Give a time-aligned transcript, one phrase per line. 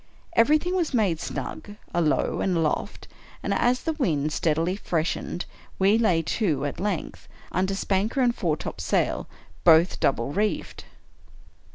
[0.33, 3.07] Everything was made snug, alow and aloft;
[3.43, 5.45] and as the wind steadily freshened,
[5.77, 9.27] we lay to, at length, under spanker and foretopsail,
[9.63, 10.85] both double reefed.